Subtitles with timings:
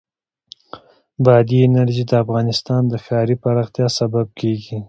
[1.25, 4.77] بادي انرژي د افغانستان د ښاري پراختیا سبب کېږي.